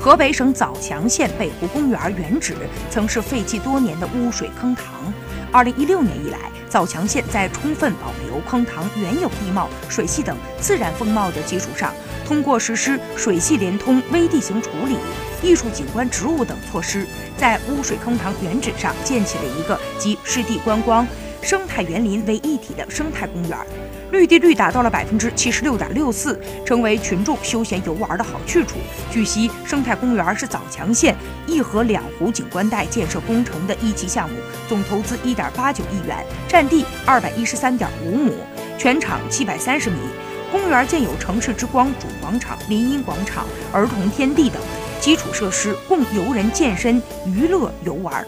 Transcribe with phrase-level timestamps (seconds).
[0.00, 2.56] 河北省枣强县北湖公园原址
[2.88, 5.12] 曾是废弃多年的污水坑塘。
[5.52, 6.38] 二零一六年以来，
[6.70, 11.92] 枣强县在充分保留坑塘原有地貌、水系等自然风貌的基础上，
[12.26, 14.96] 通过实施水系连通、微地形处理、
[15.42, 17.06] 艺术景观植物等措施，
[17.36, 21.06] 在污水坑塘原址上建起了一个集湿地观光、
[21.50, 23.58] 生态园林为一体的生态公园。
[24.12, 28.76] 绿地率达到了百分之七十六点六四，成为群众休闲游玩的好去处。
[29.10, 31.12] 据悉，生态公园是枣强县
[31.48, 34.36] 一河两湖景观带建设工程的一期项目，
[34.68, 38.32] 总投资一点八九亿元，占地二百一十三点五亩，
[38.78, 39.96] 全长七百三十米。
[40.52, 44.62] 公园建有城市之光主广场、林荫广场、儿童天地等
[45.00, 48.24] 基础设施，供游人健身、娱乐、游玩。